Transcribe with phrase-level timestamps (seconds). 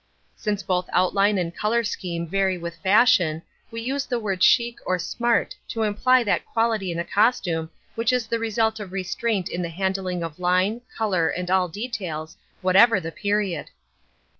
[0.35, 4.97] Since both outline and colour scheme vary with fashion we use the word chic or
[4.97, 9.61] smart to imply that quality in a costume which is the result of restraint in
[9.61, 13.69] the handling of line, colour and all details, whatever the period.